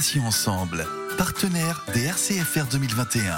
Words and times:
Passions 0.00 0.26
ensemble, 0.26 0.86
partenaire 1.18 1.84
des 1.92 2.04
RCFR 2.04 2.64
2021. 2.72 3.34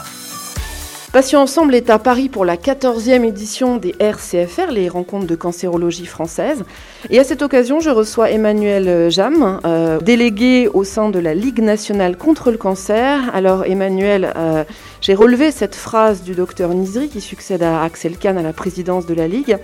Passion 1.13 1.41
Ensemble 1.41 1.75
est 1.75 1.91
à 1.91 1.99
Paris 1.99 2.29
pour 2.29 2.45
la 2.45 2.57
14e 2.57 3.25
édition 3.25 3.79
des 3.79 3.97
RCFR, 3.99 4.71
les 4.71 4.89
rencontres 4.89 5.27
de 5.27 5.35
cancérologie 5.35 6.07
française. 6.07 6.63
Et 7.11 7.19
à 7.19 7.25
cette 7.25 7.43
occasion, 7.43 7.81
je 7.81 7.91
reçois 7.91 8.31
Emmanuel 8.31 9.11
Jam, 9.11 9.59
euh, 9.65 9.99
délégué 9.99 10.69
au 10.69 10.85
sein 10.85 11.09
de 11.09 11.19
la 11.19 11.35
Ligue 11.35 11.59
nationale 11.59 12.17
contre 12.17 12.53
le 12.53 12.59
cancer. 12.59 13.19
Alors 13.35 13.65
Emmanuel, 13.65 14.33
euh, 14.37 14.63
j'ai 15.01 15.17
relevé 15.17 15.51
cette 15.51 15.75
phrase 15.75 16.23
du 16.23 16.37
docteur 16.37 16.73
Nizri 16.75 17.09
qui 17.09 17.21
succède 17.21 17.65
à 17.65 17.83
Axel 17.83 18.17
Kahn 18.17 18.39
à 18.39 18.43
la 18.43 18.53
présidence 18.53 19.05
de 19.05 19.15
la 19.15 19.27
Ligue. 19.27 19.59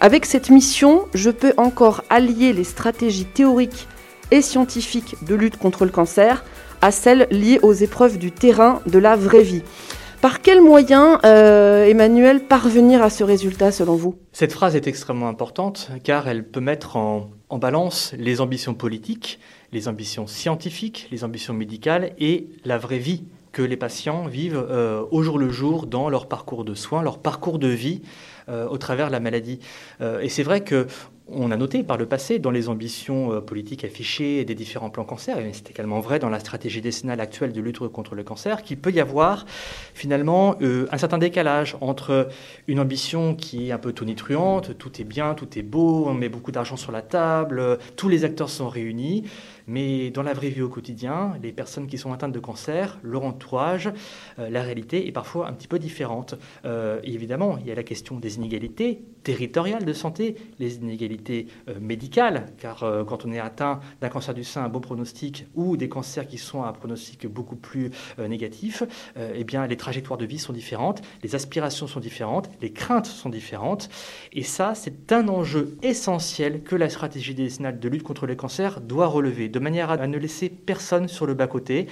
Avec 0.00 0.26
cette 0.26 0.50
mission, 0.50 1.06
je 1.14 1.30
peux 1.30 1.54
encore 1.58 2.02
allier 2.10 2.52
les 2.52 2.64
stratégies 2.64 3.26
théoriques 3.26 3.86
et 4.30 4.42
scientifiques 4.42 5.16
de 5.24 5.34
lutte 5.34 5.56
contre 5.56 5.84
le 5.84 5.90
cancer 5.90 6.44
à 6.82 6.90
celles 6.90 7.26
liées 7.30 7.58
aux 7.62 7.72
épreuves 7.72 8.18
du 8.18 8.32
terrain 8.32 8.80
de 8.86 8.98
la 8.98 9.16
vraie 9.16 9.42
vie. 9.42 9.62
Par 10.20 10.42
quels 10.42 10.60
moyens, 10.60 11.18
euh, 11.24 11.86
Emmanuel, 11.86 12.44
parvenir 12.44 13.02
à 13.02 13.08
ce 13.08 13.24
résultat 13.24 13.72
selon 13.72 13.96
vous? 13.96 14.16
Cette 14.32 14.52
phrase 14.52 14.76
est 14.76 14.86
extrêmement 14.86 15.28
importante 15.28 15.90
car 16.04 16.28
elle 16.28 16.44
peut 16.44 16.60
mettre 16.60 16.96
en, 16.96 17.30
balance 17.52 18.14
les 18.18 18.42
ambitions 18.42 18.74
politiques, 18.74 19.40
les 19.72 19.88
ambitions 19.88 20.26
scientifiques, 20.26 21.08
les 21.10 21.24
ambitions 21.24 21.54
médicales 21.54 22.12
et 22.18 22.48
la 22.66 22.76
vraie 22.76 22.98
vie 22.98 23.24
que 23.52 23.62
les 23.62 23.78
patients 23.78 24.26
vivent 24.26 24.62
euh, 24.70 25.02
au 25.10 25.22
jour 25.22 25.38
le 25.38 25.48
jour 25.48 25.86
dans 25.86 26.10
leur 26.10 26.26
parcours 26.26 26.64
de 26.64 26.74
soins, 26.74 27.02
leur 27.02 27.18
parcours 27.18 27.58
de 27.58 27.68
vie 27.68 28.02
euh, 28.50 28.68
au 28.68 28.76
travers 28.76 29.08
la 29.08 29.20
maladie. 29.20 29.58
et 30.00 30.28
c'est 30.28 30.42
vrai 30.42 30.60
que 30.60 30.86
on 31.32 31.50
a 31.50 31.56
noté 31.56 31.82
par 31.82 31.96
le 31.96 32.06
passé 32.06 32.38
dans 32.38 32.50
les 32.50 32.68
ambitions 32.68 33.32
euh, 33.32 33.40
politiques 33.40 33.84
affichées 33.84 34.44
des 34.44 34.54
différents 34.54 34.90
plans 34.90 35.04
cancer, 35.04 35.38
et 35.38 35.50
c'est 35.52 35.70
également 35.70 36.00
vrai 36.00 36.18
dans 36.18 36.28
la 36.28 36.40
stratégie 36.40 36.80
décennale 36.80 37.20
actuelle 37.20 37.52
de 37.52 37.60
lutte 37.60 37.78
contre 37.88 38.14
le 38.14 38.22
cancer, 38.22 38.62
qu'il 38.62 38.78
peut 38.78 38.90
y 38.90 39.00
avoir 39.00 39.46
finalement 39.94 40.56
euh, 40.62 40.86
un 40.92 40.98
certain 40.98 41.18
décalage 41.18 41.76
entre 41.80 42.28
une 42.66 42.80
ambition 42.80 43.34
qui 43.34 43.68
est 43.68 43.72
un 43.72 43.78
peu 43.78 43.92
tonitruante, 43.92 44.76
tout 44.78 45.00
est 45.00 45.04
bien, 45.04 45.34
tout 45.34 45.58
est 45.58 45.62
beau, 45.62 46.06
on 46.06 46.14
met 46.14 46.28
beaucoup 46.28 46.52
d'argent 46.52 46.76
sur 46.76 46.92
la 46.92 47.02
table, 47.02 47.78
tous 47.96 48.08
les 48.08 48.24
acteurs 48.24 48.50
sont 48.50 48.68
réunis, 48.68 49.24
mais 49.70 50.10
dans 50.10 50.22
la 50.22 50.34
vraie 50.34 50.50
vie 50.50 50.62
au 50.62 50.68
quotidien, 50.68 51.38
les 51.42 51.52
personnes 51.52 51.86
qui 51.86 51.96
sont 51.96 52.12
atteintes 52.12 52.32
de 52.32 52.40
cancer, 52.40 52.98
leur 53.02 53.24
entourage, 53.24 53.90
euh, 54.38 54.50
la 54.50 54.62
réalité 54.62 55.06
est 55.06 55.12
parfois 55.12 55.48
un 55.48 55.52
petit 55.52 55.68
peu 55.68 55.78
différente. 55.78 56.34
évidemment, 57.04 57.56
il 57.58 57.66
y 57.66 57.70
a 57.70 57.74
la 57.74 57.82
question 57.82 58.18
des 58.18 58.36
inégalités 58.36 59.02
territoriales 59.22 59.84
de 59.84 59.92
santé, 59.92 60.36
les 60.58 60.76
inégalités 60.76 61.46
euh, 61.68 61.74
médicales, 61.80 62.46
car 62.58 62.82
euh, 62.82 63.04
quand 63.04 63.24
on 63.24 63.32
est 63.32 63.38
atteint 63.38 63.80
d'un 64.00 64.08
cancer 64.08 64.34
du 64.34 64.44
sein 64.44 64.64
à 64.64 64.68
beau 64.68 64.80
pronostic 64.80 65.46
ou 65.54 65.76
des 65.76 65.88
cancers 65.88 66.26
qui 66.26 66.38
sont 66.38 66.62
à 66.62 66.68
un 66.68 66.72
pronostic 66.72 67.26
beaucoup 67.26 67.56
plus 67.56 67.90
euh, 68.18 68.28
négatif, 68.28 68.82
eh 69.34 69.44
bien 69.44 69.66
les 69.66 69.76
trajectoires 69.76 70.18
de 70.18 70.24
vie 70.24 70.38
sont 70.38 70.52
différentes, 70.52 71.02
les 71.22 71.34
aspirations 71.34 71.86
sont 71.86 72.00
différentes, 72.00 72.50
les 72.60 72.72
craintes 72.72 73.06
sont 73.06 73.28
différentes, 73.28 73.88
et 74.32 74.42
ça 74.42 74.74
c'est 74.74 75.12
un 75.12 75.28
enjeu 75.28 75.76
essentiel 75.82 76.62
que 76.62 76.76
la 76.76 76.88
stratégie 76.88 77.34
décennale 77.34 77.78
de 77.78 77.88
lutte 77.88 78.02
contre 78.02 78.26
les 78.26 78.36
cancers 78.36 78.80
doit 78.80 79.06
relever, 79.06 79.48
de 79.48 79.58
manière 79.60 79.90
à 79.90 80.06
ne 80.06 80.18
laisser 80.18 80.48
personne 80.48 81.08
sur 81.08 81.26
le 81.26 81.34
bas-côté. 81.34 81.86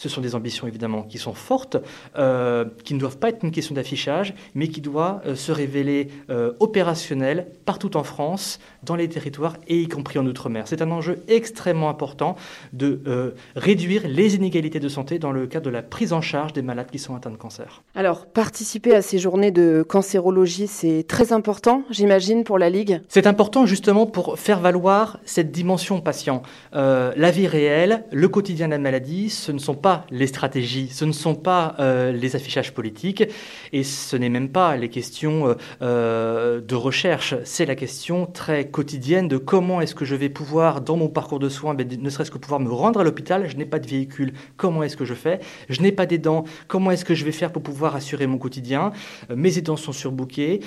Ce 0.00 0.08
sont 0.08 0.22
des 0.22 0.34
ambitions 0.34 0.66
évidemment 0.66 1.02
qui 1.02 1.18
sont 1.18 1.34
fortes, 1.34 1.76
euh, 2.16 2.64
qui 2.84 2.94
ne 2.94 2.98
doivent 2.98 3.18
pas 3.18 3.28
être 3.28 3.44
une 3.44 3.50
question 3.50 3.74
d'affichage, 3.74 4.32
mais 4.54 4.68
qui 4.68 4.80
doivent 4.80 5.20
euh, 5.26 5.34
se 5.34 5.52
révéler 5.52 6.08
euh, 6.30 6.52
opérationnelles 6.58 7.48
partout 7.66 7.98
en 7.98 8.02
France, 8.02 8.60
dans 8.82 8.96
les 8.96 9.10
territoires 9.10 9.58
et 9.68 9.78
y 9.78 9.88
compris 9.88 10.18
en 10.18 10.24
Outre-mer. 10.24 10.64
C'est 10.66 10.80
un 10.80 10.90
enjeu 10.90 11.22
extrêmement 11.28 11.90
important 11.90 12.36
de 12.72 13.34
réduire 13.56 14.08
les 14.08 14.36
inégalités 14.36 14.80
de 14.80 14.88
santé 14.88 15.18
dans 15.18 15.32
le 15.32 15.46
cadre 15.46 15.66
de 15.66 15.70
la 15.70 15.82
prise 15.82 16.14
en 16.14 16.22
charge 16.22 16.54
des 16.54 16.62
malades 16.62 16.90
qui 16.90 16.98
sont 16.98 17.14
atteints 17.14 17.30
de 17.30 17.36
cancer. 17.36 17.82
Alors, 17.94 18.24
participer 18.24 18.94
à 18.94 19.02
ces 19.02 19.18
journées 19.18 19.50
de 19.50 19.84
cancérologie, 19.86 20.66
c'est 20.66 21.04
très 21.06 21.32
important, 21.34 21.82
j'imagine, 21.90 22.44
pour 22.44 22.58
la 22.58 22.70
Ligue? 22.70 23.02
C'est 23.08 23.26
important 23.26 23.66
justement 23.66 24.06
pour 24.06 24.38
faire 24.38 24.60
valoir 24.60 25.18
cette 25.24 25.52
dimension 25.52 26.00
patient. 26.00 26.42
la 26.72 27.30
vie 27.30 27.46
réelle, 27.46 28.04
le 28.12 28.28
quotidien 28.28 28.66
de 28.66 28.72
la 28.72 28.78
maladie, 28.78 29.28
ce 29.28 29.52
ne 29.52 29.58
sont 29.58 29.74
pas 29.74 29.89
les 30.10 30.26
stratégies, 30.26 30.88
ce 30.90 31.04
ne 31.04 31.12
sont 31.12 31.34
pas 31.34 31.74
euh, 31.78 32.12
les 32.12 32.36
affichages 32.36 32.72
politiques, 32.72 33.24
et 33.72 33.82
ce 33.84 34.16
n'est 34.16 34.28
même 34.28 34.48
pas 34.48 34.76
les 34.76 34.88
questions 34.88 35.48
euh, 35.48 35.54
euh, 35.82 36.60
de 36.60 36.74
recherche, 36.74 37.34
c'est 37.44 37.66
la 37.66 37.74
question 37.74 38.26
très 38.26 38.68
quotidienne 38.68 39.28
de 39.28 39.36
comment 39.36 39.80
est-ce 39.80 39.94
que 39.94 40.04
je 40.04 40.14
vais 40.14 40.28
pouvoir, 40.28 40.80
dans 40.80 40.96
mon 40.96 41.08
parcours 41.08 41.38
de 41.38 41.48
soins, 41.48 41.74
ben, 41.74 41.86
ne 41.88 42.10
serait-ce 42.10 42.30
que 42.30 42.38
pouvoir 42.38 42.60
me 42.60 42.70
rendre 42.70 43.00
à 43.00 43.04
l'hôpital, 43.04 43.48
je 43.48 43.56
n'ai 43.56 43.64
pas 43.64 43.78
de 43.78 43.86
véhicule, 43.86 44.32
comment 44.56 44.82
est-ce 44.82 44.96
que 44.96 45.04
je 45.04 45.14
fais? 45.14 45.40
Je 45.68 45.80
n'ai 45.82 45.92
pas 45.92 46.06
d'aidants, 46.06 46.44
comment 46.68 46.90
est-ce 46.90 47.04
que 47.04 47.14
je 47.14 47.24
vais 47.24 47.32
faire 47.32 47.52
pour 47.52 47.62
pouvoir 47.62 47.96
assurer 47.96 48.26
mon 48.26 48.38
quotidien? 48.38 48.92
Mes 49.34 49.58
aidants 49.58 49.76
sont 49.76 49.92
surbookés, 49.92 50.60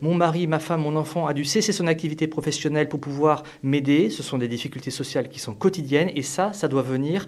mon 0.00 0.14
mari, 0.14 0.46
ma 0.46 0.58
femme, 0.58 0.82
mon 0.82 0.96
enfant 0.96 1.26
a 1.26 1.34
dû 1.34 1.44
cesser 1.44 1.72
son 1.72 1.86
activité 1.86 2.26
professionnelle 2.26 2.88
pour 2.88 3.00
pouvoir 3.00 3.42
m'aider, 3.62 4.10
ce 4.10 4.22
sont 4.22 4.38
des 4.38 4.48
difficultés 4.48 4.90
sociales 4.90 5.28
qui 5.28 5.38
sont 5.38 5.54
quotidiennes, 5.54 6.10
et 6.14 6.22
ça, 6.22 6.52
ça 6.52 6.68
doit 6.68 6.82
venir 6.82 7.26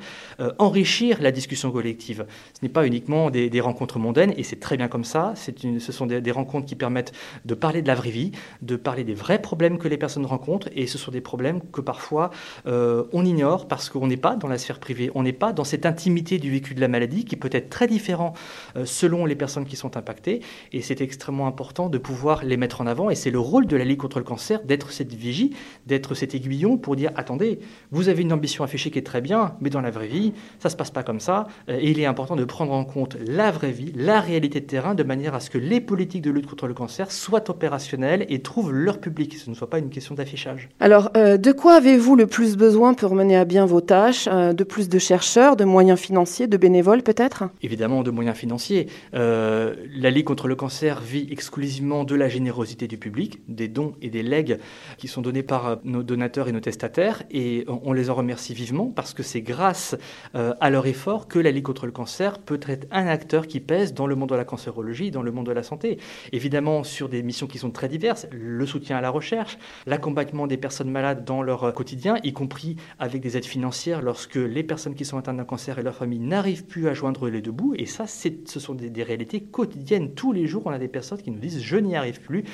enrichir 0.58 1.20
la 1.24 1.32
discussion 1.32 1.72
collective. 1.72 2.26
Ce 2.52 2.60
n'est 2.62 2.68
pas 2.68 2.86
uniquement 2.86 3.30
des, 3.30 3.60
rencontres 3.60 3.98
mondaines, 3.98 4.32
et 4.36 4.42
c'est 4.42 4.60
très 4.60 4.76
bien 4.76 4.88
comme 4.88 5.04
ça. 5.04 5.34
Une, 5.62 5.80
ce 5.80 5.90
sont 5.90 6.06
des, 6.06 6.30
rencontres 6.30 6.66
qui 6.66 6.76
permettent 6.76 7.12
de 7.44 7.54
parler 7.54 7.82
de 7.82 7.88
la 7.88 7.94
vraie 7.94 8.10
vie, 8.10 8.32
de 8.62 8.76
parler 8.76 9.04
des 9.04 9.14
vrais 9.14 9.40
problèmes 9.40 9.78
que 9.78 9.88
les 9.88 9.96
personnes 9.96 10.26
rencontrent, 10.26 10.68
et 10.74 10.86
ce 10.86 10.98
sont 10.98 11.10
des 11.10 11.20
problèmes 11.20 11.60
que 11.72 11.80
parfois 11.80 12.30
euh, 12.66 13.04
on 13.12 13.24
ignore 13.24 13.66
parce 13.66 13.88
qu'on 13.88 14.06
n'est 14.06 14.16
pas 14.16 14.36
dans 14.36 14.48
la 14.48 14.58
sphère 14.58 14.78
privée, 14.78 15.10
on 15.14 15.22
n'est 15.22 15.32
pas 15.32 15.52
dans 15.52 15.64
cette 15.64 15.86
intimité 15.86 16.38
du 16.38 16.50
vécu 16.50 16.74
de 16.74 16.80
la 16.80 16.88
maladie 16.88 17.24
qui 17.24 17.36
peut 17.36 17.50
être 17.52 17.70
très 17.70 17.86
différent 17.86 18.34
euh, 18.76 18.84
selon 18.84 19.24
les 19.24 19.34
personnes 19.34 19.64
qui 19.64 19.76
sont 19.76 19.96
impactées, 19.96 20.40
et 20.72 20.82
c'est 20.82 21.00
extrêmement 21.00 21.46
important 21.46 21.88
de 21.88 21.98
pouvoir 21.98 22.44
les 22.44 22.58
mettre 22.58 22.82
en 22.82 22.86
avant, 22.86 23.08
et 23.08 23.14
c'est 23.14 23.30
le 23.30 23.40
rôle 23.40 23.66
de 23.66 23.76
la 23.76 23.84
Ligue 23.84 23.98
contre 23.98 24.18
le 24.18 24.24
cancer 24.24 24.62
d'être 24.64 24.92
cette 24.92 25.14
vigie, 25.14 25.56
d'être 25.86 26.14
cet 26.14 26.34
aiguillon 26.34 26.76
pour 26.76 26.96
dire 26.96 27.12
attendez, 27.16 27.60
vous 27.90 28.10
avez 28.10 28.22
une 28.22 28.32
ambition 28.32 28.62
affichée 28.62 28.90
qui 28.90 28.98
est 28.98 29.02
très 29.02 29.22
bien, 29.22 29.56
mais 29.60 29.70
dans 29.70 29.80
la 29.80 29.90
vraie 29.90 30.08
vie, 30.08 30.34
ça 30.58 30.68
se 30.68 30.76
passe 30.76 30.90
pas 30.90 31.02
comme 31.04 31.20
ça. 31.20 31.46
Euh, 31.68 31.78
et 31.80 31.90
il 31.90 32.00
est 32.00 32.06
important 32.06 32.36
de 32.36 32.44
prendre 32.44 32.72
en 32.72 32.84
compte 32.84 33.16
la 33.26 33.50
vraie 33.50 33.70
vie, 33.70 33.92
la 33.94 34.20
réalité 34.20 34.60
de 34.60 34.66
terrain, 34.66 34.94
de 34.94 35.02
manière 35.02 35.34
à 35.34 35.40
ce 35.40 35.50
que 35.50 35.58
les 35.58 35.80
politiques 35.80 36.22
de 36.22 36.30
lutte 36.30 36.46
contre 36.46 36.66
le 36.66 36.74
cancer 36.74 37.12
soient 37.12 37.50
opérationnelles 37.50 38.26
et 38.28 38.40
trouvent 38.40 38.72
leur 38.72 38.98
public. 38.98 39.34
Ce 39.34 39.50
ne 39.50 39.54
soit 39.54 39.70
pas 39.70 39.78
une 39.78 39.90
question 39.90 40.14
d'affichage. 40.14 40.68
Alors, 40.80 41.10
euh, 41.16 41.36
de 41.36 41.52
quoi 41.52 41.74
avez-vous 41.74 42.16
le 42.16 42.26
plus 42.26 42.56
besoin 42.56 42.94
pour 42.94 43.14
mener 43.14 43.36
à 43.36 43.44
bien 43.44 43.66
vos 43.66 43.80
tâches 43.80 44.28
euh, 44.30 44.52
De 44.52 44.64
plus 44.64 44.88
de 44.88 44.98
chercheurs, 44.98 45.56
de 45.56 45.64
moyens 45.64 45.98
financiers, 45.98 46.46
de 46.46 46.56
bénévoles 46.56 47.02
peut-être? 47.02 47.44
Évidemment, 47.62 48.02
de 48.02 48.10
moyens 48.10 48.36
financiers. 48.36 48.88
la 49.12 50.10
Ligue 50.10 50.24
contre 50.24 50.48
le 50.48 50.54
cancer 50.54 51.00
vit 51.00 51.26
exclusivement 51.30 52.04
de 52.04 52.14
la 52.14 52.28
générosité 52.28 52.86
du 52.86 52.98
public, 52.98 53.40
des 53.48 53.68
dons 53.68 53.94
et 54.00 54.10
des 54.10 54.22
legs 54.22 54.58
qui 54.98 55.08
sont 55.08 55.22
donnés 55.22 55.42
par 55.42 55.78
nos 55.84 56.02
donateurs 56.02 56.48
et 56.48 56.52
nos 56.52 56.60
testataires. 56.60 57.22
Et 57.30 57.64
on 57.66 57.92
les 57.92 58.10
en 58.10 58.14
remercie 58.14 58.54
vivement 58.54 58.86
parce 58.94 59.12
que 59.14 59.22
c'est 59.22 59.42
grâce 59.42 59.96
à 60.34 60.70
leur 60.70 60.86
effort 60.86 60.93
que 61.28 61.38
la 61.38 61.50
Ligue 61.50 61.64
contre 61.64 61.86
le 61.86 61.92
cancer 61.92 62.38
peut 62.38 62.60
être 62.66 62.86
un 62.90 63.06
acteur 63.06 63.46
qui 63.46 63.60
pèse 63.60 63.92
dans 63.94 64.06
le 64.06 64.14
monde 64.14 64.30
de 64.30 64.34
la 64.34 64.44
cancérologie, 64.44 65.10
dans 65.10 65.22
le 65.22 65.32
monde 65.32 65.46
de 65.46 65.52
la 65.52 65.62
santé. 65.62 65.98
Évidemment, 66.32 66.82
sur 66.84 67.08
des 67.08 67.22
missions 67.22 67.46
qui 67.46 67.58
sont 67.58 67.70
très 67.70 67.88
diverses, 67.88 68.26
le 68.30 68.64
soutien 68.64 68.96
à 68.96 69.00
la 69.00 69.10
recherche, 69.10 69.58
l'accompagnement 69.86 70.46
des 70.46 70.56
personnes 70.56 70.90
malades 70.90 71.24
dans 71.24 71.42
leur 71.42 71.72
quotidien, 71.74 72.16
y 72.22 72.32
compris 72.32 72.76
avec 72.98 73.20
des 73.20 73.36
aides 73.36 73.44
financières 73.44 74.02
lorsque 74.02 74.36
les 74.36 74.62
personnes 74.62 74.94
qui 74.94 75.04
sont 75.04 75.18
atteintes 75.18 75.36
d'un 75.36 75.44
cancer 75.44 75.78
et 75.78 75.82
leur 75.82 75.94
famille 75.94 76.20
n'arrivent 76.20 76.64
plus 76.64 76.88
à 76.88 76.94
joindre 76.94 77.28
les 77.28 77.42
deux 77.42 77.52
bouts. 77.52 77.74
Et 77.76 77.86
ça, 77.86 78.06
ce 78.06 78.60
sont 78.60 78.74
des, 78.74 79.02
réalités 79.02 79.40
quotidiennes. 79.42 80.14
Tous 80.14 80.32
les 80.32 80.46
jours, 80.46 80.62
on 80.64 80.70
a 80.70 80.78
des 80.78 80.88
personnes 80.88 81.20
qui 81.20 81.30
nous 81.30 81.38
disent 81.38 81.62
je 81.62 81.76
n'y 81.76 81.96
arrive 81.96 82.20
plus. 82.20 82.44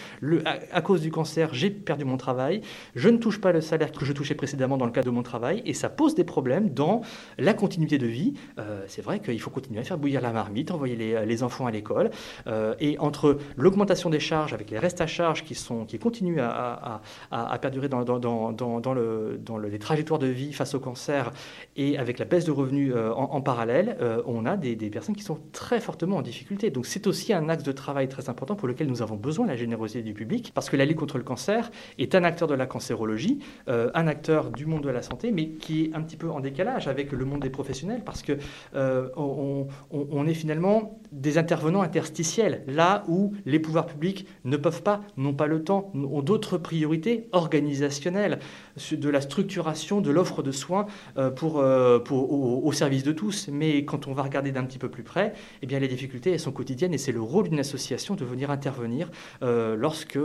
À, 0.72 0.80
cause 0.80 1.02
du 1.02 1.10
cancer, 1.10 1.54
j'ai 1.54 1.70
perdu 1.70 2.04
mon 2.04 2.16
travail. 2.16 2.62
Je 2.94 3.08
ne 3.08 3.18
touche 3.18 3.40
pas 3.40 3.52
le 3.52 3.60
salaire 3.60 3.92
que 3.92 4.04
je 4.04 4.12
touchais 4.12 4.34
précédemment 4.34 4.76
dans 4.76 4.86
le 4.86 4.92
cadre 4.92 5.06
de 5.06 5.14
mon 5.14 5.22
travail. 5.22 5.62
Et 5.64 5.74
ça 5.74 5.88
pose 5.88 6.14
des 6.14 6.24
problèmes 6.24 6.70
dans 6.70 7.02
la 7.38 7.54
continuité 7.54 7.98
de 7.98 8.06
vie, 8.06 8.29
euh, 8.58 8.82
c'est 8.88 9.02
vrai 9.02 9.20
qu'il 9.20 9.40
faut 9.40 9.50
continuer 9.50 9.80
à 9.80 9.84
faire 9.84 9.98
bouillir 9.98 10.20
la 10.20 10.32
marmite, 10.32 10.70
envoyer 10.70 10.96
les, 10.96 11.42
enfants 11.42 11.66
à 11.66 11.70
l'école. 11.70 12.10
Euh, 12.46 12.74
et 12.80 12.98
entre 12.98 13.38
l'augmentation 13.56 14.10
des 14.10 14.20
charges 14.20 14.52
avec 14.52 14.70
les 14.70 14.78
restes 14.78 15.00
à 15.00 15.06
charge 15.06 15.44
qui, 15.44 15.54
sont, 15.54 15.84
qui 15.84 15.98
continuent 15.98 16.40
à, 16.40 17.00
perdurer 17.60 17.88
dans, 17.88 18.04
dans, 18.04 18.94
le, 18.94 19.40
dans 19.42 19.58
les 19.58 19.78
trajectoires 19.78 20.18
de 20.18 20.26
vie 20.26 20.52
face 20.52 20.74
au 20.74 20.80
cancer 20.80 21.30
et 21.76 21.98
avec 21.98 22.18
la 22.18 22.24
baisse 22.24 22.44
de 22.44 22.50
revenus 22.50 22.92
euh, 22.94 23.12
en, 23.12 23.40
parallèle, 23.40 23.96
on 24.26 24.44
a 24.46 24.56
des, 24.56 24.76
personnes 24.90 25.16
qui 25.16 25.22
sont 25.22 25.38
très 25.52 25.80
fortement 25.80 26.16
en 26.16 26.22
difficulté. 26.22 26.70
Donc 26.70 26.86
c'est 26.86 27.06
aussi 27.06 27.32
un 27.32 27.48
axe 27.48 27.62
de 27.62 27.72
travail 27.72 28.08
très 28.08 28.28
important 28.28 28.54
pour 28.54 28.68
lequel 28.68 28.86
nous 28.86 29.02
avons 29.02 29.16
besoin 29.16 29.46
de 29.46 29.50
la 29.50 29.56
générosité 29.56 30.02
du 30.02 30.14
public, 30.14 30.52
parce 30.54 30.68
que 30.68 30.76
la 30.76 30.84
lutte 30.84 30.98
contre 30.98 31.18
le 31.18 31.24
cancer 31.24 31.70
est 31.98 32.14
un 32.14 32.24
acteur 32.24 32.48
de 32.48 32.54
la 32.54 32.66
cancérologie, 32.66 33.38
un 33.66 34.06
acteur 34.06 34.50
du 34.50 34.66
monde 34.66 34.82
de 34.82 34.90
la 34.90 35.02
santé, 35.02 35.30
mais 35.32 35.48
qui 35.48 35.84
est 35.84 35.94
un 35.94 36.02
petit 36.02 36.16
peu 36.16 36.30
en 36.30 36.40
décalage 36.40 36.88
avec 36.88 37.12
le 37.12 37.24
monde 37.24 37.40
des 37.40 37.50
professionnels, 37.50 38.02
parce 38.04 38.19
parce 38.20 38.38
que 38.38 38.42
on, 39.16 40.26
est 40.26 40.34
finalement 40.34 41.00
des 41.12 41.38
intervenants 41.38 41.82
interstitiels, 41.82 42.62
là 42.66 43.04
où 43.08 43.32
les 43.46 43.58
pouvoirs 43.58 43.86
publics 43.86 44.26
ne 44.44 44.56
peuvent 44.56 44.82
pas, 44.82 45.00
n'ont 45.16 45.34
pas 45.34 45.46
le 45.46 45.62
temps, 45.64 45.90
ont 45.94 46.22
d'autres 46.22 46.58
priorités 46.58 47.28
organisationnelles, 47.32 48.38
de 48.92 49.08
la 49.08 49.20
structuration 49.20 50.00
de 50.00 50.10
l'offre 50.10 50.42
de 50.42 50.52
soins 50.52 50.86
pour, 51.36 51.56
au, 51.56 52.72
service 52.72 53.02
de 53.02 53.12
tous. 53.12 53.48
Mais 53.50 53.84
quand 53.84 54.06
on 54.06 54.12
va 54.12 54.22
regarder 54.22 54.52
d'un 54.52 54.64
petit 54.64 54.78
peu 54.78 54.88
plus 54.88 55.02
près, 55.02 55.32
eh 55.62 55.66
bien, 55.66 55.78
les 55.78 55.88
difficultés 55.88 56.32
elles 56.32 56.40
sont 56.40 56.52
quotidiennes 56.52 56.94
et 56.94 56.98
c'est 56.98 57.12
le 57.12 57.20
rôle 57.20 57.48
d'une 57.48 57.60
association 57.60 58.14
de 58.14 58.24
venir 58.24 58.50
intervenir 58.50 59.10
lorsque, 59.42 60.18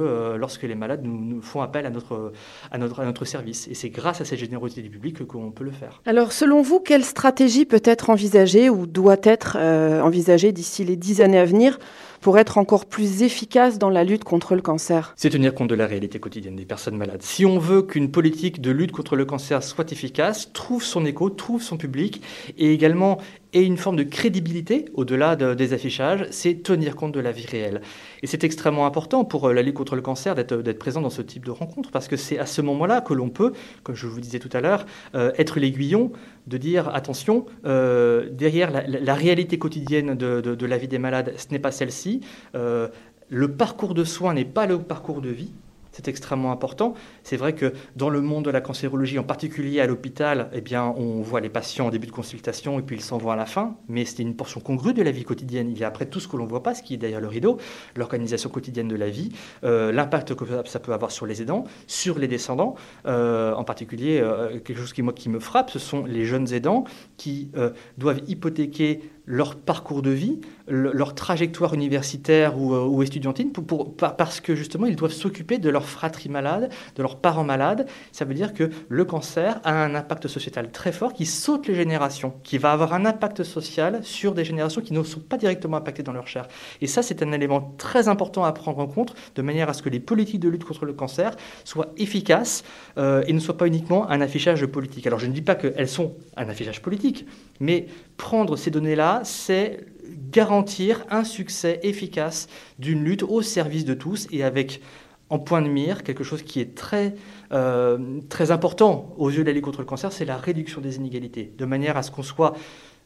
les 0.64 0.76
malades 0.76 1.04
nous, 1.04 1.42
font 1.42 1.62
appel 1.62 1.86
à 1.86 1.90
notre, 1.90 2.34
à 2.72 2.78
notre, 2.78 3.00
à 3.00 3.06
notre 3.06 3.26
service. 3.26 3.68
Et 3.68 3.74
c'est 3.74 3.90
grâce 3.90 4.22
à 4.22 4.26
cette 4.26 4.40
générosité 4.40 4.82
du 4.82 4.90
public 4.90 5.26
qu'on 5.26 5.52
peut 5.52 5.64
le 5.64 5.72
faire. 5.72 6.02
Alors, 6.06 6.32
selon 6.32 6.62
vous, 6.62 6.80
quelle 6.80 7.04
stratégie 7.04 7.66
peut 7.66 7.82
être 7.86 8.10
envisagée 8.10 8.70
ou 8.70 8.86
doit 8.86 9.18
être 9.24 9.58
envisagée 9.58 10.52
d'ici 10.52 10.84
les 10.84 10.96
dix 10.96 11.22
années 11.22 11.40
à 11.40 11.46
venir 11.46 11.80
pour 12.26 12.40
être 12.40 12.58
encore 12.58 12.88
plus 12.88 13.22
efficace 13.22 13.78
dans 13.78 13.92
la 13.92 14.04
lutte 14.04 14.24
contre 14.24 14.56
le 14.56 14.62
cancer 14.64 15.14
C'est 15.16 15.30
tenir 15.30 15.54
compte 15.54 15.70
de 15.70 15.76
la 15.76 15.86
réalité 15.86 16.20
quotidienne 16.20 16.56
des 16.56 16.66
personnes 16.66 16.98
malades. 16.98 17.22
Si 17.22 17.46
on 17.46 17.60
veut 17.60 17.84
qu'une 17.84 18.10
politique 18.10 18.62
de 18.62 18.72
lutte 18.72 18.92
contre 18.92 19.16
le 19.16 19.26
cancer 19.26 19.62
soit 19.62 19.92
efficace, 19.92 20.52
trouve 20.52 20.84
son 20.84 21.06
écho, 21.06 21.30
trouve 21.30 21.62
son 21.62 21.78
public 21.78 22.24
et 22.58 22.74
également 22.74 23.20
ait 23.54 23.64
une 23.64 23.78
forme 23.78 23.96
de 23.96 24.04
crédibilité 24.04 24.86
au-delà 24.94 25.36
des 25.36 25.74
affichages, 25.74 26.28
c'est 26.30 26.62
tenir 26.62 26.96
compte 26.96 27.14
de 27.14 27.20
la 27.20 27.32
vie 27.32 27.46
réelle. 27.46 27.82
Et 28.22 28.28
c'est 28.28 28.44
extrêmement 28.44 28.86
important 28.86 29.24
pour 29.24 29.48
euh, 29.48 29.54
la 29.54 29.62
lutte 29.62 29.76
contre 29.76 29.96
le 29.96 30.02
cancer 30.02 30.36
d'être 30.36 30.80
présent 30.80 31.02
dans 31.02 31.10
ce 31.10 31.22
type 31.22 31.46
de 31.46 31.52
rencontre 31.52 31.92
parce 31.92 32.08
que 32.08 32.18
c'est 32.18 32.38
à 32.38 32.46
ce 32.46 32.62
moment-là 32.62 33.02
que 33.02 33.14
l'on 33.14 33.30
peut, 33.30 33.54
comme 33.84 33.96
je 33.96 34.08
vous 34.08 34.20
disais 34.20 34.40
tout 34.40 34.50
à 34.54 34.62
l'heure, 34.62 34.86
euh, 35.16 35.32
être 35.38 35.60
l'aiguillon 35.60 36.12
de 36.48 36.58
dire 36.58 36.94
attention, 36.94 37.46
euh, 37.66 38.30
derrière 38.30 38.72
la, 38.72 39.16
réalité 39.16 39.58
quotidienne 39.58 40.16
de, 40.16 40.66
la 40.66 40.78
vie 40.78 40.88
des 40.88 41.00
malades, 41.00 41.34
ce 41.38 41.48
n'est 41.52 41.60
pas 41.60 41.72
celle-ci. 41.72 42.15
Le 42.54 43.48
parcours 43.48 43.94
de 43.94 44.04
soins 44.04 44.34
n'est 44.34 44.46
pas 44.46 44.66
le 44.66 44.80
parcours 44.80 45.22
de 45.22 45.30
vie. 45.30 45.52
C'est 45.96 46.10
extrêmement 46.10 46.52
important. 46.52 46.94
C'est 47.24 47.38
vrai 47.38 47.56
que 47.56 47.72
dans 47.96 48.10
le 48.10 48.20
monde 48.20 48.44
de 48.44 48.50
la 48.50 48.60
cancérologie, 48.60 49.18
en 49.18 49.24
particulier 49.24 49.80
à 49.80 49.88
l'hôpital, 49.88 50.50
eh 50.52 50.60
bien, 50.60 50.94
on 50.98 51.22
voit 51.22 51.40
les 51.40 51.48
patients 51.48 51.88
en 51.88 51.90
début 51.90 52.08
de 52.08 52.12
consultation 52.12 52.78
et 52.80 52.82
puis 52.82 52.98
ils 52.98 53.02
s'en 53.02 53.18
vont 53.18 53.32
à 53.32 53.38
la 53.38 53.46
fin. 53.46 53.78
Mais 53.88 54.04
c'est 54.04 54.22
une 54.22 54.36
portion 54.36 54.60
congrue 54.60 54.94
de 54.94 55.02
la 55.02 55.12
vie 55.12 55.24
quotidienne. 55.24 55.70
Il 55.72 55.78
y 55.78 55.86
a 55.86 55.88
après 55.88 56.06
tout 56.08 56.20
ce 56.20 56.28
que 56.28 56.36
l'on 56.36 56.44
ne 56.44 56.50
voit 56.50 56.64
pas, 56.64 56.74
ce 56.76 56.84
qui 56.84 56.96
est 56.96 56.98
derrière 56.98 57.22
le 57.22 57.30
rideau, 57.30 57.60
l'organisation 57.96 58.50
quotidienne 58.50 58.90
de 58.90 58.96
la 58.98 59.10
vie, 59.10 59.30
euh, 59.64 59.94
l'impact 59.94 60.36
que 60.36 60.44
ça 60.66 60.80
peut 60.80 60.92
avoir 60.92 61.12
sur 61.12 61.26
les 61.26 61.42
aidants, 61.42 61.64
sur 61.88 62.20
les 62.20 62.28
descendants. 62.28 62.76
Euh, 63.06 63.54
en 63.54 63.64
particulier, 63.64 64.20
euh, 64.22 64.60
quelque 64.60 64.80
chose 64.80 64.92
qui, 64.92 65.02
moi, 65.02 65.14
qui 65.14 65.30
me 65.30 65.40
frappe, 65.40 65.70
ce 65.70 65.80
sont 65.80 66.04
les 66.04 66.26
jeunes 66.26 66.52
aidants 66.52 66.84
qui 67.16 67.52
doivent 67.98 68.22
hypothéquer 68.28 69.00
leur 69.28 69.56
parcours 69.56 70.02
de 70.02 70.12
vie, 70.12 70.42
leur 70.68 71.16
trajectoire 71.16 71.74
universitaire 71.74 72.60
ou, 72.60 72.76
ou 72.76 73.02
étudiantine, 73.02 73.52
parce 73.98 74.42
que 74.42 74.56
justement, 74.56 74.88
ils 74.88 74.96
doivent 74.96 75.14
s'occuper 75.14 75.58
de 75.58 75.70
leur 75.70 75.85
fratrie 75.86 76.30
malade, 76.30 76.70
de 76.96 77.02
leurs 77.02 77.18
parents 77.18 77.44
malades. 77.44 77.88
Ça 78.12 78.26
veut 78.26 78.34
dire 78.34 78.54
que 78.54 78.70
le 78.90 79.06
cancer 79.06 79.60
a 79.64 79.84
un 79.84 79.96
impact 79.96 80.28
sociétal 80.28 80.72
très 80.72 80.92
fort 80.92 81.14
qui 81.14 81.26
saute 81.26 81.68
les 81.68 81.76
générations, 81.76 82.34
qui 82.44 82.58
va 82.58 82.72
avoir 82.72 82.94
un 82.94 83.06
impact 83.06 83.44
social 83.44 84.04
sur 84.04 84.34
des 84.34 84.46
générations 84.46 84.82
qui 84.82 84.94
ne 84.94 85.04
sont 85.04 85.20
pas 85.20 85.38
directement 85.38 85.78
impactées 85.78 86.04
dans 86.04 86.14
leur 86.14 86.28
chair. 86.28 86.48
Et 86.82 86.88
ça, 86.88 87.02
c'est 87.02 87.22
un 87.22 87.32
élément 87.32 87.74
très 87.78 88.08
important 88.08 88.44
à 88.44 88.52
prendre 88.52 88.80
en 88.80 88.88
compte, 88.88 89.16
de 89.36 89.42
manière 89.42 89.70
à 89.70 89.74
ce 89.74 89.82
que 89.82 89.90
les 89.90 90.00
politiques 90.00 90.40
de 90.40 90.50
lutte 90.50 90.64
contre 90.64 90.86
le 90.86 90.94
cancer 90.94 91.36
soient 91.64 91.94
efficaces 91.98 92.64
euh, 92.98 93.24
et 93.28 93.34
ne 93.34 93.40
soient 93.40 93.58
pas 93.58 93.68
uniquement 93.68 94.10
un 94.10 94.22
affichage 94.22 94.66
politique. 94.66 95.08
Alors 95.08 95.20
je 95.20 95.28
ne 95.28 95.32
dis 95.32 95.42
pas 95.42 95.56
qu'elles 95.56 95.90
sont 95.90 96.16
un 96.38 96.50
affichage 96.50 96.82
politique, 96.82 97.26
mais 97.60 97.88
prendre 98.18 98.56
ces 98.56 98.72
données-là, 98.72 99.22
c'est 99.24 99.86
garantir 100.32 101.06
un 101.10 101.24
succès 101.24 101.80
efficace 101.84 102.48
d'une 102.80 103.04
lutte 103.04 103.24
au 103.24 103.42
service 103.42 103.86
de 103.86 103.94
tous 103.94 104.28
et 104.32 104.44
avec 104.44 104.82
en 105.30 105.40
point 105.40 105.62
de 105.62 105.68
mire 105.68 106.04
quelque 106.04 106.24
chose 106.24 106.44
qui 106.44 106.60
est 106.60 106.76
très, 106.76 107.16
euh, 107.52 108.20
très 108.30 108.52
important 108.52 109.14
aux 109.18 109.30
yeux 109.30 109.42
de 109.44 109.48
la 109.48 109.54
lutte 109.54 109.64
contre 109.64 109.80
le 109.80 109.86
cancer, 109.86 110.12
c'est 110.12 110.26
la 110.26 110.38
réduction 110.38 110.82
des 110.82 110.98
inégalités, 110.98 111.52
de 111.58 111.66
manière 111.66 111.98
à 111.98 112.04
ce 112.04 112.12
qu'on 112.12 112.24
soit 112.24 112.54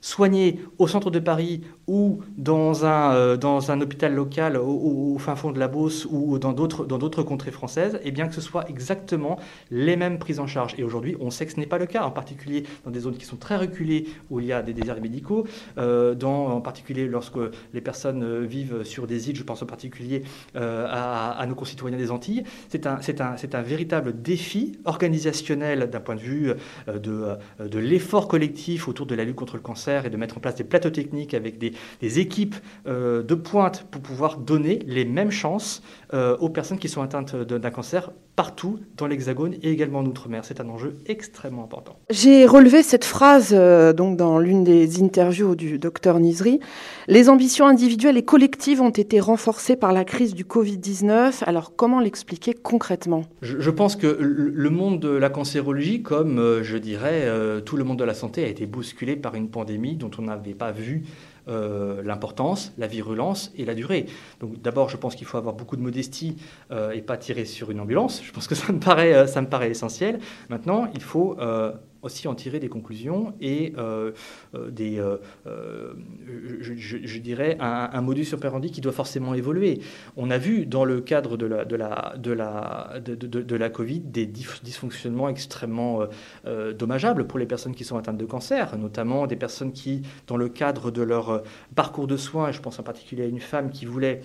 soigner 0.02 0.60
au 0.78 0.88
centre 0.88 1.12
de 1.12 1.20
Paris 1.20 1.62
ou 1.88 2.22
dans 2.38 2.86
un, 2.86 3.14
euh, 3.14 3.82
hôpital 3.82 4.14
local 4.14 4.58
au, 4.58 5.18
fin 5.20 5.36
fond 5.36 5.52
de 5.52 5.60
la 5.60 5.68
Beauce 5.68 6.08
ou 6.10 6.38
dans 6.40 6.54
d'autres, 6.54 7.24
contrées 7.24 7.52
françaises, 7.52 7.96
et 7.96 8.10
eh 8.10 8.12
bien 8.12 8.28
que 8.28 8.36
ce 8.36 8.42
soit 8.42 8.70
exactement 8.70 9.40
les 9.72 9.96
mêmes 9.96 10.20
prises 10.20 10.40
en 10.40 10.48
charge. 10.48 10.76
Et 10.78 10.84
aujourd'hui, 10.84 11.18
on 11.20 11.32
sait 11.32 11.46
que 11.46 11.52
ce 11.52 11.60
n'est 11.60 11.66
pas 11.66 11.78
le 11.78 11.86
cas, 11.86 12.04
en 12.04 12.12
particulier 12.12 12.64
dans 12.86 12.92
des 12.92 13.02
zones 13.02 13.18
qui 13.18 13.26
sont 13.26 13.38
très 13.38 13.58
reculées 13.58 14.08
où 14.30 14.40
il 14.40 14.46
y 14.46 14.54
a 14.54 14.62
des 14.62 14.74
déserts 14.74 15.02
médicaux, 15.02 15.46
euh, 15.78 16.16
en 16.22 16.62
particulier 16.62 17.08
lorsque 17.08 17.40
les 17.74 17.82
personnes 17.82 18.24
euh, 18.24 18.46
vivent 18.46 18.84
sur 18.84 19.08
des 19.08 19.30
îles, 19.30 19.36
je 19.36 19.44
pense 19.44 19.62
en 19.62 19.66
particulier 19.66 20.24
à, 20.56 21.46
nos 21.48 21.56
concitoyens 21.56 21.98
des 21.98 22.12
Antilles. 22.12 22.44
C'est 22.70 22.86
un, 22.86 23.62
véritable 23.62 24.22
défi 24.22 24.78
organisationnel 24.86 25.90
d'un 25.90 26.00
point 26.00 26.16
de 26.16 26.20
vue 26.22 26.54
de 26.88 27.80
l'effort 27.80 28.28
collectif 28.28 28.88
autour 28.88 29.06
de 29.06 29.16
la 29.16 29.24
lutte 29.24 29.36
contre 29.36 29.56
le 29.56 29.62
cancer 29.62 29.89
et 29.90 30.10
de 30.10 30.18
mettre 30.18 30.38
en 30.38 30.40
place 30.40 30.56
des 30.56 30.64
plateaux 30.64 30.90
techniques 30.90 31.34
avec 31.34 31.58
des, 31.58 31.74
équipes 32.20 32.56
euh, 32.88 33.24
de 33.24 33.36
pointe 33.36 33.86
pour 33.92 34.02
pouvoir 34.02 34.38
donner 34.38 34.80
les 34.86 35.06
mêmes 35.06 35.32
chances 35.32 35.84
euh, 36.14 36.38
aux 36.38 36.50
personnes 36.50 36.80
qui 36.80 36.90
sont 36.90 37.02
atteintes 37.02 37.36
d'un 37.36 37.72
cancer 37.72 38.12
partout 38.40 38.80
dans 38.96 39.06
l'Hexagone 39.06 39.56
et 39.64 39.70
également 39.70 40.00
en 40.00 40.06
Outre-mer. 40.06 40.46
C'est 40.46 40.62
un 40.62 40.70
enjeu 40.70 40.96
extrêmement 41.08 41.66
important. 41.66 42.00
J'ai 42.10 42.46
relevé 42.46 42.84
cette 42.84 43.04
phrase 43.04 43.50
euh, 43.52 43.92
donc 43.92 44.16
dans 44.16 44.40
l'une 44.40 44.64
des 44.64 45.04
interviews 45.04 45.56
du 45.56 45.78
docteur 45.78 46.22
Nizri. 46.22 46.62
Les 47.10 47.28
ambitions 47.28 47.68
individuelles 47.68 48.16
et 48.16 48.24
collectives 48.24 48.80
ont 48.80 48.92
été 48.92 49.20
renforcées 49.20 49.76
par 49.76 49.92
la 49.92 50.06
crise 50.06 50.36
du 50.36 50.46
Covid-19. 50.46 51.44
Alors 51.48 51.76
comment 51.76 52.00
l'expliquer 52.00 52.54
concrètement? 52.54 53.26
Je, 53.42 53.60
je, 53.60 53.70
pense 53.72 53.98
que 53.98 54.08
le 54.08 54.70
monde 54.70 55.02
de 55.02 55.10
la 55.10 55.30
cancérologie, 55.30 56.02
comme 56.02 56.62
je 56.62 56.78
dirais 56.78 57.28
tout 57.66 57.76
le 57.76 57.84
monde 57.84 58.00
de 58.00 58.06
la 58.06 58.14
santé, 58.14 58.46
a 58.46 58.48
été 58.48 58.66
bousculé 58.66 59.18
par 59.18 59.36
une 59.36 59.50
pandémie 59.50 59.98
dont 59.98 60.12
on 60.18 60.22
n'avait 60.22 60.54
pas 60.54 60.72
vu 60.72 61.04
euh, 61.50 62.04
l'importance, 62.04 62.74
la 62.78 62.88
virulence 62.88 63.52
et 63.56 63.66
la 63.66 63.74
durée. 63.74 64.06
Donc 64.40 64.62
d'abord, 64.62 64.90
je 64.90 64.98
pense 64.98 65.16
qu'il 65.16 65.26
faut 65.26 65.38
avoir 65.38 65.56
beaucoup 65.56 65.76
de 65.76 65.82
modestie 65.82 66.38
euh, 66.72 66.92
et 66.92 67.02
pas 67.02 67.18
tirer 67.18 67.46
sur 67.46 67.72
une 67.72 67.80
ambulance. 67.80 68.22
Je 68.24 68.32
pense 68.32 68.48
que 68.48 68.56
ça 68.56 68.72
me 68.72 68.80
paraît, 68.80 69.14
euh, 69.14 69.26
ça 69.26 69.42
me 69.42 69.48
paraît 69.48 69.72
essentiel. 69.72 70.20
Maintenant, 70.50 70.88
il 70.94 71.02
faut 71.02 71.38
aussi 72.02 72.28
en 72.28 72.36
tirer 72.36 72.60
des 72.60 72.70
conclusions 72.70 73.34
et 73.42 73.74
euh, 73.78 74.12
euh, 74.56 74.70
des, 74.72 75.00
euh, 75.00 75.94
je, 76.26 77.20
dirais, 77.20 77.58
un, 77.60 78.02
modus 78.02 78.34
operandi 78.34 78.72
qui 78.72 78.82
doit 78.82 78.92
forcément 78.92 79.34
évoluer. 79.34 79.82
On 80.16 80.32
a 80.32 80.38
vu 80.38 80.66
dans 80.66 80.86
le 80.86 81.02
cadre 81.02 81.38
de 81.38 81.46
la, 81.46 81.66
de 81.66 81.76
la, 81.76 82.16
de 82.18 82.32
la, 82.32 83.00
de, 83.00 83.56
la 83.56 83.70
Covid 83.70 84.00
des 84.00 84.26
dysfonctionnements 84.26 85.30
extrêmement 85.30 86.02
dommageables 86.78 87.28
pour 87.28 87.40
les 87.40 87.46
personnes 87.46 87.76
qui 87.76 87.84
sont 87.84 87.98
atteintes 87.98 88.18
de 88.18 88.26
cancer, 88.26 88.78
notamment 88.78 89.28
des 89.28 89.36
personnes 89.36 89.74
qui, 89.74 90.04
dans 90.28 90.38
le 90.38 90.50
cadre 90.50 90.92
de 90.92 91.02
leur 91.02 91.44
parcours 91.76 92.08
de 92.08 92.18
soins, 92.18 92.52
je 92.52 92.62
pense 92.62 92.80
en 92.80 92.84
particulier 92.84 93.24
à 93.24 93.28
une 93.28 93.40
femme 93.40 93.70
qui 93.72 93.86
voulait 93.86 94.22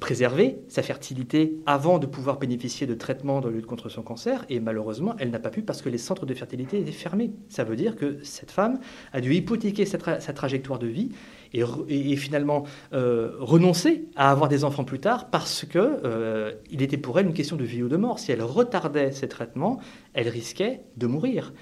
préserver 0.00 0.58
sa 0.68 0.82
fertilité 0.82 1.56
avant 1.66 1.98
de 1.98 2.06
pouvoir 2.06 2.38
bénéficier 2.38 2.86
de 2.86 2.94
traitements 2.94 3.40
de 3.40 3.48
lutte 3.48 3.66
contre 3.66 3.88
son 3.88 4.02
cancer. 4.02 4.44
Et 4.48 4.60
malheureusement, 4.60 5.14
elle 5.18 5.30
n'a 5.30 5.38
pas 5.38 5.50
pu 5.50 5.62
parce 5.62 5.82
que 5.82 5.88
les 5.88 5.98
centres 5.98 6.26
de 6.26 6.34
fertilité 6.34 6.80
étaient 6.80 6.90
fermés. 6.90 7.30
Ça 7.48 7.64
veut 7.64 7.76
dire 7.76 7.96
que 7.96 8.18
cette 8.22 8.50
femme 8.50 8.80
a 9.12 9.20
dû 9.20 9.34
hypothéquer 9.34 9.84
sa, 9.86 9.98
trajectoire 9.98 10.78
de 10.78 10.86
vie 10.86 11.10
et, 11.52 12.16
finalement 12.16 12.64
euh, 12.92 13.32
renoncer 13.38 14.08
à 14.16 14.30
avoir 14.30 14.48
des 14.48 14.64
enfants 14.64 14.84
plus 14.84 15.00
tard 15.00 15.30
parce 15.30 15.64
que 15.64 15.78
euh, 15.78 16.52
il 16.70 16.82
était 16.82 16.96
pour 16.96 17.18
elle 17.18 17.26
une 17.26 17.34
question 17.34 17.56
de 17.56 17.64
vie 17.64 17.82
ou 17.82 17.88
de 17.88 17.96
mort. 17.96 18.18
Si 18.18 18.32
elle 18.32 18.42
retardait 18.42 19.12
ces 19.12 19.28
traitements, 19.28 19.80
elle 20.14 20.28
risquait 20.28 20.82
de 20.96 21.06
mourir. 21.06 21.52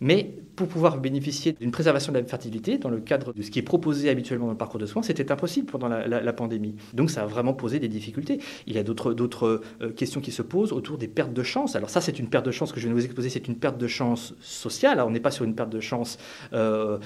Mais 0.00 0.34
pour 0.60 0.68
pouvoir 0.68 0.98
bénéficier 0.98 1.52
d'une 1.52 1.70
préservation 1.70 2.12
de 2.12 2.18
la 2.18 2.24
fertilité 2.24 2.76
dans 2.76 2.90
le 2.90 3.00
cadre 3.00 3.32
de 3.32 3.40
ce 3.40 3.50
qui 3.50 3.58
est 3.58 3.62
proposé 3.62 4.10
habituellement 4.10 4.44
dans 4.44 4.52
le 4.52 4.58
parcours 4.58 4.78
de 4.78 4.84
soins, 4.84 5.02
c'était 5.02 5.32
impossible 5.32 5.70
pendant 5.70 5.88
la, 5.88 6.32
pandémie. 6.34 6.74
Donc 6.92 7.10
ça 7.10 7.22
a 7.22 7.26
vraiment 7.26 7.54
posé 7.54 7.78
des 7.78 7.88
difficultés. 7.88 8.40
Il 8.66 8.74
y 8.74 8.78
a 8.78 8.82
d'autres 8.82 9.62
euh, 9.80 9.90
questions 9.90 10.20
qui 10.20 10.32
se 10.32 10.42
posent 10.42 10.72
autour 10.72 10.98
des 10.98 11.08
pertes 11.08 11.32
de 11.32 11.42
chance. 11.42 11.76
Alors 11.76 11.88
ça, 11.88 12.02
c'est 12.02 12.18
une 12.18 12.28
perte 12.28 12.44
de 12.44 12.50
chance 12.50 12.72
que 12.72 12.80
je 12.80 12.88
vais 12.88 12.94
vous 12.94 13.04
exposer, 13.04 13.30
c'est 13.30 13.48
une 13.48 13.56
perte 13.56 13.78
de 13.78 13.86
chance 13.86 14.34
sociale. 14.40 14.92
Alors, 14.92 15.08
on 15.08 15.10
n'est 15.10 15.20
pas 15.20 15.30
sur 15.30 15.46
une 15.46 15.54
perte 15.54 15.70
de 15.70 15.80
chance 15.80 16.18
euh, 16.52 16.98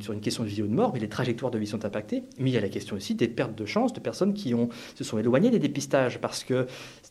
sur 0.00 0.12
une 0.12 0.20
question 0.20 0.44
de 0.44 0.48
vie 0.48 0.62
ou 0.62 0.68
de 0.68 0.74
mort, 0.74 0.92
mais 0.94 1.00
les 1.00 1.08
trajectoires 1.08 1.50
de 1.50 1.58
vie 1.58 1.66
sont 1.66 1.84
impactées. 1.84 2.22
Mais 2.38 2.50
il 2.50 2.52
y 2.52 2.58
a 2.58 2.60
la 2.60 2.68
question 2.68 2.94
aussi 2.94 3.16
des 3.16 3.28
pertes 3.28 3.56
de 3.56 3.64
chance 3.64 3.92
de 3.92 4.00
personnes 4.00 4.34
qui 4.34 4.54
se 4.94 5.04
sont 5.04 5.18
éloignées 5.18 5.50
des 5.50 5.58
dépistages 5.58 6.20
parce 6.20 6.44
que 6.44 6.66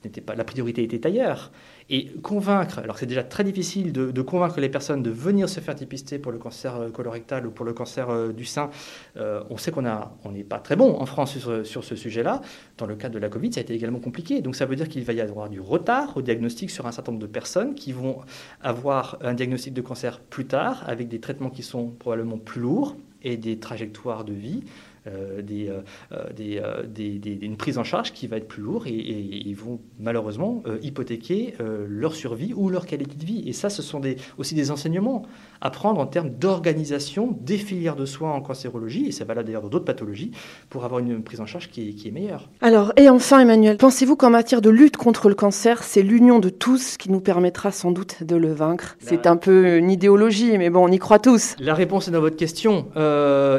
n'était 0.05 0.21
pas, 0.21 0.35
la 0.35 0.43
priorité 0.43 0.83
était 0.83 1.05
ailleurs. 1.05 1.51
Et 1.89 2.07
convaincre, 2.21 2.79
alors 2.79 2.97
c'est 2.97 3.05
déjà 3.05 3.23
très 3.23 3.43
difficile 3.43 3.91
de, 3.91 4.21
convaincre 4.21 4.59
les 4.59 4.69
personnes 4.69 5.03
de 5.03 5.09
venir 5.09 5.49
se 5.49 5.59
faire 5.59 5.75
dépister 5.75 6.19
pour 6.19 6.31
le 6.31 6.37
cancer 6.37 6.75
euh, 6.75 6.89
colorectal 6.89 7.45
ou 7.45 7.51
pour 7.51 7.65
le 7.65 7.73
cancer 7.73 8.09
euh, 8.09 8.31
du 8.31 8.45
sein. 8.45 8.69
Euh, 9.17 9.43
on 9.49 9.57
sait 9.57 9.71
qu'on 9.71 9.85
on 10.23 10.31
n'est 10.31 10.43
pas 10.43 10.59
très 10.59 10.75
bon 10.75 10.95
en 10.99 11.05
France 11.05 11.37
sur, 11.37 11.83
ce 11.83 11.95
sujet-là. 11.95 12.41
Dans 12.77 12.85
le 12.85 12.95
cas 12.95 13.09
de 13.09 13.19
la 13.19 13.29
Covid, 13.29 13.53
ça 13.53 13.59
a 13.59 13.63
été 13.63 13.73
également 13.73 13.99
compliqué. 13.99 14.41
Donc 14.41 14.55
ça 14.55 14.65
veut 14.65 14.75
dire 14.75 14.87
qu'il 14.87 15.03
va 15.03 15.13
y 15.13 15.21
avoir 15.21 15.49
du 15.49 15.59
retard 15.59 16.15
au 16.15 16.21
diagnostic 16.21 16.69
sur 16.71 16.87
un 16.87 16.91
certain 16.91 17.11
nombre 17.11 17.21
de 17.21 17.31
personnes 17.31 17.75
qui 17.75 17.91
vont 17.91 18.21
avoir 18.61 19.17
un 19.21 19.33
diagnostic 19.33 19.73
de 19.73 19.81
cancer 19.81 20.19
plus 20.19 20.45
tard, 20.45 20.83
avec 20.87 21.07
des 21.09 21.19
traitements 21.19 21.49
qui 21.49 21.63
sont 21.63 21.89
probablement 21.89 22.37
plus 22.37 22.61
lourds 22.61 22.95
et 23.23 23.37
des 23.37 23.59
trajectoires 23.59 24.23
de 24.23 24.33
vie 24.33 24.63
des, 25.07 25.69
euh, 25.69 25.81
euh, 26.11 26.83
des, 26.85 27.17
des, 27.17 27.39
une 27.41 27.57
prise 27.57 27.77
en 27.77 27.83
charge 27.83 28.13
qui 28.13 28.27
va 28.27 28.37
être 28.37 28.47
plus 28.47 28.61
lourde 28.61 28.87
et, 28.87 28.91
ils 28.91 29.55
vont 29.55 29.79
malheureusement 29.99 30.63
hypothéquer 30.81 31.55
leur 31.87 32.15
survie 32.15 32.53
ou 32.53 32.69
leur 32.69 32.85
qualité 32.85 33.15
de 33.15 33.25
vie. 33.25 33.43
Et 33.47 33.53
ça, 33.53 33.69
ce 33.69 33.81
sont 33.81 34.01
aussi 34.37 34.55
des 34.55 34.71
enseignements 34.71 35.23
à 35.61 35.69
prendre 35.69 35.99
en 35.99 36.05
termes 36.05 36.29
d'organisation 36.29 37.37
des 37.41 37.57
filières 37.57 37.95
de 37.95 38.05
soins 38.05 38.31
en 38.31 38.41
cancérologie, 38.41 39.07
et 39.07 39.11
ça 39.11 39.25
va 39.25 39.33
là 39.33 39.43
d'ailleurs 39.43 39.61
dans 39.61 39.69
d'autres 39.69 39.85
pathologies, 39.85 40.31
pour 40.69 40.85
avoir 40.85 40.99
une 40.99 41.23
prise 41.23 41.39
en 41.41 41.45
charge 41.45 41.69
qui 41.69 41.89
est, 41.89 41.93
qui 41.93 42.07
est 42.07 42.11
meilleure. 42.11 42.49
Alors, 42.61 42.93
et 42.97 43.09
enfin 43.09 43.39
Emmanuel, 43.39 43.77
pensez-vous 43.77 44.15
qu'en 44.15 44.29
matière 44.29 44.61
de 44.61 44.69
lutte 44.69 44.97
contre 44.97 45.29
le 45.29 45.35
cancer, 45.35 45.83
c'est 45.83 46.01
l'union 46.01 46.39
de 46.39 46.49
tous 46.49 46.97
qui 46.97 47.11
nous 47.11 47.21
permettra 47.21 47.71
sans 47.71 47.91
doute 47.91 48.23
de 48.23 48.35
le 48.35 48.53
vaincre? 48.53 48.97
C'est 48.99 49.27
un 49.27 49.37
peu 49.37 49.77
une 49.77 49.91
idéologie, 49.91 50.57
mais 50.57 50.69
bon, 50.69 50.87
on 50.87 50.91
y 50.91 50.99
croit 50.99 51.19
tous. 51.19 51.55
La 51.59 51.73
réponse 51.73 52.07
est 52.07 52.11
dans 52.11 52.21
votre 52.21 52.37
question. 52.37 52.87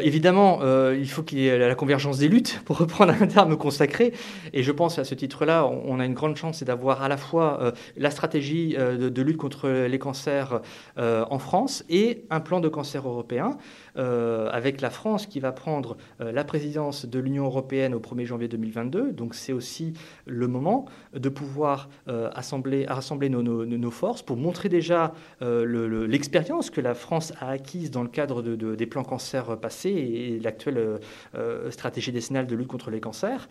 évidemment, 0.03 0.61
il 0.93 1.09
faut 1.09 1.23
qu'il 1.33 1.47
la 1.47 1.75
convergence 1.75 2.19
des 2.19 2.29
luttes, 2.29 2.61
pour 2.67 2.79
reprendre 2.79 3.15
un 3.19 3.27
terme 3.27 3.57
consacré. 3.57 4.13
Et 4.53 4.63
je 4.63 4.71
pense 4.71 4.99
à 4.99 5.05
ce 5.05 5.15
titre-là, 5.15 5.67
on 5.67 5.99
a 5.99 6.05
une 6.05 6.15
grande 6.15 6.37
chance, 6.37 6.63
d'avoir 6.63 7.03
à 7.03 7.09
la 7.09 7.17
fois 7.17 7.59
euh, 7.61 7.73
la 7.97 8.11
stratégie 8.11 8.77
euh, 8.79 9.11
de, 9.11 9.23
lutte 9.23 9.39
contre 9.39 9.69
les 9.69 9.99
cancers 9.99 10.61
euh, 10.99 11.25
en 11.31 11.39
France 11.39 11.85
et 11.89 12.25
un 12.31 12.41
plan 12.41 12.61
de 12.61 12.69
cancer 12.69 13.07
européen. 13.07 13.57
Avec 13.95 14.81
la 14.81 14.89
France 14.89 15.27
qui 15.27 15.39
va 15.39 15.53
prendre 15.53 15.99
la 16.19 16.45
présidence 16.45 17.05
de 17.05 17.19
l'Union 17.19 17.45
européenne 17.45 17.93
au 17.95 17.99
1er 17.99 18.25
janvier 18.25 18.49
2022. 18.49 19.13
Donc 19.13 19.35
c'est 19.35 19.53
aussi 19.53 19.93
le 20.25 20.49
moment 20.49 20.87
de 21.13 21.29
pouvoir 21.29 21.91
assembler, 22.07 22.87
rassembler 22.87 23.29
nos, 23.29 23.91
forces 23.91 24.23
pour 24.23 24.39
montrer 24.39 24.71
déjà 24.71 25.13
l'expérience 25.43 26.71
que 26.71 26.81
la 26.81 26.95
France 26.95 27.35
a 27.39 27.51
acquise 27.51 27.91
dans 27.91 28.03
le 28.03 28.09
cadre 28.09 28.41
de, 28.41 28.75
des 28.75 28.87
plans 28.87 29.05
cancer 29.05 29.59
passés 29.59 29.91
et, 29.91 30.41
l'actuelle 30.41 30.99
stratégie 31.71 32.13
décennale 32.13 32.47
de 32.47 32.55
lutte 32.55 32.69
contre 32.69 32.91
les 32.91 33.01
cancers 33.01 33.49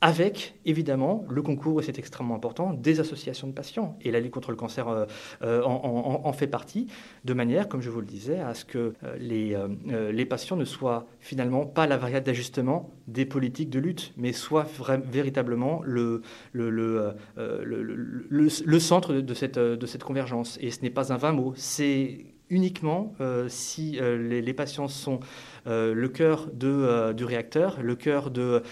avec 0.00 0.54
évidemment 0.64 1.24
le 1.28 1.42
concours, 1.42 1.80
et 1.80 1.82
c'est 1.82 1.98
extrêmement 1.98 2.34
important, 2.34 2.72
des 2.72 3.00
associations 3.00 3.48
de 3.48 3.52
patients. 3.52 3.96
Et 4.02 4.10
la 4.10 4.20
lutte 4.20 4.32
contre 4.32 4.50
le 4.50 4.56
cancer 4.56 5.06
en, 5.42 6.32
fait 6.32 6.46
partie, 6.46 6.86
de 7.24 7.34
manière, 7.34 7.68
comme 7.68 7.80
je 7.80 7.90
vous 7.90 8.00
le 8.00 8.06
disais, 8.06 8.40
à 8.40 8.54
ce 8.54 8.64
que 8.64 8.94
euh, 9.02 9.16
les, 9.18 9.54
euh, 9.54 9.68
euh, 9.88 10.12
les 10.12 10.24
patients 10.24 10.56
ne 10.56 10.64
soient 10.64 11.06
finalement 11.20 11.66
pas 11.66 11.86
la 11.86 11.96
variable 11.96 12.26
d'ajustement 12.26 12.90
des 13.06 13.24
politiques 13.24 13.70
de 13.70 13.78
lutte, 13.78 14.12
mais 14.16 14.32
soient 14.32 14.66
véritablement 15.04 15.80
le, 15.84 16.22
le, 16.52 16.70
le, 16.70 17.14
le, 17.36 18.78
centre 18.78 19.14
de 19.14 19.34
cette, 19.34 19.58
de 19.58 19.86
cette 19.86 20.04
convergence. 20.04 20.58
Et 20.60 20.70
ce 20.70 20.82
n'est 20.82 20.90
pas 20.90 21.12
un 21.12 21.16
vain 21.16 21.32
mot, 21.32 21.52
c'est 21.56 22.26
uniquement 22.50 23.14
si 23.48 23.98
les, 24.00 24.54
patients 24.54 24.88
sont 24.88 25.20
le 25.66 26.06
cœur 26.06 26.48
du 26.52 27.24
réacteur, 27.24 27.78
le 27.82 27.96
cœur 27.96 28.30
de, 28.30 28.62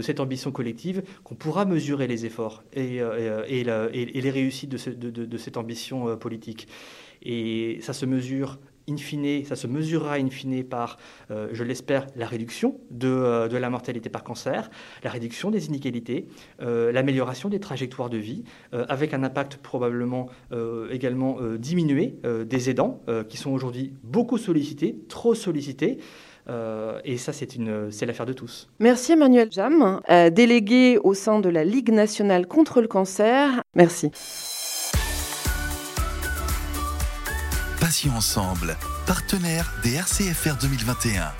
cette 0.00 0.20
ambition 0.20 0.50
collective, 0.50 1.02
qu'on 1.24 1.34
pourra 1.34 1.64
mesurer 1.64 2.06
les 2.06 2.26
efforts 2.26 2.62
et, 2.72 3.00
les 3.02 4.30
réussites 4.30 4.70
de, 4.70 5.36
cette 5.38 5.56
ambition 5.56 6.16
politique. 6.16 6.68
Et 7.22 7.78
ça 7.80 7.92
se 7.92 8.06
mesure 8.06 8.58
in 8.88 8.96
fine, 8.96 9.44
ça 9.44 9.56
se 9.56 9.66
mesurera 9.66 10.14
in 10.14 10.30
fine 10.30 10.64
par, 10.64 10.98
euh, 11.30 11.48
je 11.52 11.64
l'espère, 11.64 12.06
la 12.16 12.26
réduction 12.26 12.80
euh, 13.04 13.48
de, 13.48 13.56
la 13.56 13.70
mortalité 13.70 14.08
par 14.08 14.24
cancer, 14.24 14.70
la 15.02 15.10
réduction 15.10 15.50
des 15.50 15.66
inégalités, 15.66 16.28
euh, 16.62 16.92
l'amélioration 16.92 17.48
des 17.48 17.60
trajectoires 17.60 18.10
de 18.10 18.18
vie, 18.18 18.44
avec 18.72 19.14
un 19.14 19.22
impact 19.22 19.56
probablement 19.56 20.28
également 20.90 21.38
diminué 21.58 22.14
des 22.46 22.70
aidants, 22.70 23.00
qui 23.28 23.36
sont 23.36 23.50
aujourd'hui 23.50 23.92
beaucoup 24.02 24.38
sollicités, 24.38 24.98
trop 25.08 25.34
sollicités. 25.34 25.98
et 27.04 27.16
ça, 27.16 27.32
c'est 27.32 28.06
l'affaire 28.06 28.26
de 28.26 28.32
tous. 28.32 28.68
Merci 28.78 29.12
Emmanuel 29.12 29.48
Jam, 29.50 30.00
délégué 30.32 30.98
au 30.98 31.14
sein 31.14 31.40
de 31.40 31.48
la 31.48 31.64
Ligue 31.64 31.90
nationale 31.90 32.46
contre 32.46 32.80
le 32.80 32.88
cancer. 32.88 33.62
Merci. 33.74 34.10
Passion 37.88 38.16
ensemble, 38.16 38.76
partenaire 39.06 39.72
des 39.82 39.94
RCFR 39.94 40.58
2021. 40.60 41.32